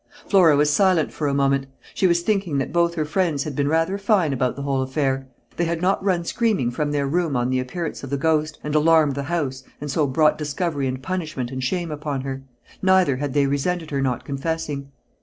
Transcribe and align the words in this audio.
Flora 0.27 0.57
was 0.57 0.71
silent 0.71 1.13
for 1.13 1.27
a 1.27 1.33
moment. 1.35 1.67
She 1.93 2.07
was 2.07 2.23
thinking 2.23 2.57
that 2.57 2.73
both 2.73 2.95
her 2.95 3.05
friends 3.05 3.43
had 3.43 3.55
been 3.55 3.67
rather 3.67 3.99
fine 3.99 4.33
about 4.33 4.55
the 4.55 4.63
whole 4.63 4.81
affair. 4.81 5.27
They 5.57 5.65
had 5.65 5.79
not 5.79 6.03
run 6.03 6.23
screaming 6.25 6.71
from 6.71 6.89
their 6.91 7.05
room 7.05 7.35
on 7.37 7.51
the 7.51 7.59
appearance 7.59 8.03
of 8.03 8.09
the 8.09 8.17
"ghost," 8.17 8.57
and 8.63 8.73
alarmed 8.73 9.13
the 9.13 9.21
house, 9.21 9.63
and 9.79 9.91
so 9.91 10.07
brought 10.07 10.39
discovery 10.39 10.87
and 10.87 11.03
punishment 11.03 11.51
and 11.51 11.63
shame 11.63 11.91
upon 11.91 12.21
her; 12.21 12.41
neither 12.81 13.17
had 13.17 13.35
they 13.35 13.45
resented 13.45 13.91
her 13.91 14.01
not 14.01 14.25
confessing. 14.25 14.89